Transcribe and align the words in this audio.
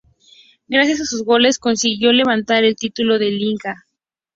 Gracias 0.67 1.01
a 1.01 1.05
sus 1.05 1.23
goles 1.23 1.59
consiguió 1.59 2.11
levantar 2.11 2.63
el 2.63 2.75
título 2.75 3.19
de 3.19 3.29
liga. 3.29 3.85